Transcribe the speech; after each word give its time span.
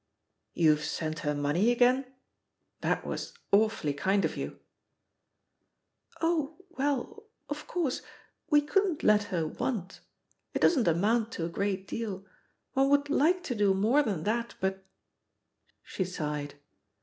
"YouVe 0.55 0.83
sent 0.83 1.19
her 1.19 1.35
money 1.35 1.69
again? 1.69 2.11
That 2.79 3.05
was 3.05 3.35
awfully 3.51 3.93
kind 3.93 4.25
of 4.25 4.35
you." 4.35 4.59
"Oh, 6.19 6.57
well, 6.71 7.27
of 7.51 7.67
coiu*se, 7.67 8.03
we 8.49 8.61
couldn't 8.61 9.03
let 9.03 9.25
her 9.25 9.45
want— 9.45 9.99
^it 10.55 10.59
doesn't 10.61 10.87
amount 10.87 11.31
to 11.33 11.45
a 11.45 11.49
great 11.49 11.87
deal. 11.87 12.25
One 12.73 12.89
would 12.89 13.11
like 13.11 13.43
to 13.43 13.53
do 13.53 13.75
more 13.75 14.01
than 14.01 14.23
that, 14.23 14.55
but" 14.59 14.83
She 15.83 16.03
sighed. 16.03 16.55